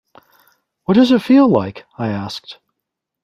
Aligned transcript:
“What 0.85 0.95
does 0.95 1.11
it 1.11 1.21
feel 1.21 1.47
like?” 1.47 1.85
I 1.95 2.07
asked. 2.07 2.57